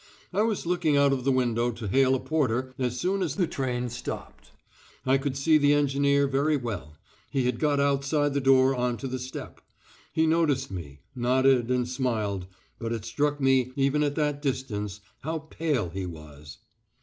I 0.33 0.41
was 0.41 0.65
looking 0.65 0.97
out 0.97 1.13
of 1.13 1.25
the 1.25 1.31
window 1.31 1.69
to 1.73 1.87
hail 1.87 2.15
a 2.15 2.19
porter 2.19 2.73
as 2.79 2.99
soon 2.99 3.21
as 3.21 3.35
the 3.35 3.45
train 3.45 3.87
stopped. 3.87 4.49
I 5.05 5.19
could 5.19 5.37
see 5.37 5.59
the 5.59 5.73
engineer 5.73 6.25
very 6.27 6.57
well, 6.57 6.97
he 7.29 7.45
had 7.45 7.59
got 7.59 7.79
outside 7.79 8.33
the 8.33 8.41
door 8.41 8.73
on 8.75 8.97
to 8.97 9.07
the 9.07 9.19
step. 9.19 9.61
He 10.11 10.25
noticed 10.25 10.71
me, 10.71 11.01
nodded, 11.15 11.69
and 11.69 11.87
smiled, 11.87 12.47
but 12.79 12.91
it 12.91 13.05
struck 13.05 13.39
me, 13.39 13.73
even 13.75 14.01
at 14.01 14.15
that 14.15 14.41
distance, 14.41 15.01
how 15.19 15.37
pale 15.37 15.89
he 15.91 16.07
was. 16.07 16.57